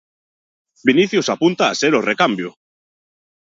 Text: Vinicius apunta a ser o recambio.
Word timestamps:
Vinicius 0.91 1.31
apunta 1.35 1.69
a 1.69 1.77
ser 1.83 1.93
o 2.01 2.03
recambio. 2.11 2.51